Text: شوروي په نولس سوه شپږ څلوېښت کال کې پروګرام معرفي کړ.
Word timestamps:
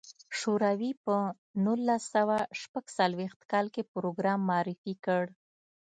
شوروي 0.39 0.91
په 1.03 1.15
نولس 1.63 2.03
سوه 2.15 2.37
شپږ 2.61 2.85
څلوېښت 2.97 3.41
کال 3.51 3.65
کې 3.73 3.89
پروګرام 3.93 4.39
معرفي 4.49 4.93
کړ. 5.05 5.23